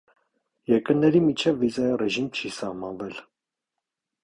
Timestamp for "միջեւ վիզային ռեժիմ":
1.25-2.33